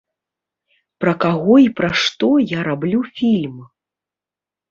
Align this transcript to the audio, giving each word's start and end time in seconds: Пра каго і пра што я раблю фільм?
Пра 1.03 1.11
каго 1.23 1.53
і 1.65 1.67
пра 1.81 1.89
што 2.03 2.29
я 2.57 2.65
раблю 2.69 2.99
фільм? 3.19 3.57